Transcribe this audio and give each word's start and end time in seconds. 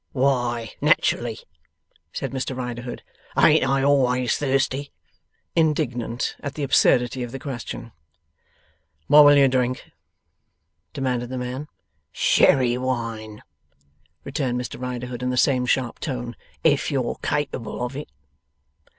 'Why 0.13 0.71
nat'rally,' 0.81 1.37
said 2.11 2.31
Mr 2.31 2.57
Riderhood, 2.57 3.03
'ain't 3.37 3.63
I 3.63 3.83
always 3.83 4.35
thirsty!' 4.35 4.91
(Indignant 5.55 6.35
at 6.39 6.55
the 6.55 6.63
absurdity 6.63 7.21
of 7.21 7.31
the 7.31 7.37
question.) 7.37 7.91
'What 9.05 9.25
will 9.25 9.37
you 9.37 9.47
drink?' 9.47 9.91
demanded 10.91 11.29
the 11.29 11.37
man. 11.37 11.67
'Sherry 12.11 12.79
wine,' 12.79 13.43
returned 14.23 14.59
Mr 14.59 14.81
Riderhood, 14.81 15.21
in 15.21 15.29
the 15.29 15.37
same 15.37 15.67
sharp 15.67 15.99
tone, 15.99 16.35
'if 16.63 16.89
you're 16.89 17.19
capable 17.21 17.85
of 17.85 17.95
it. 17.95 18.09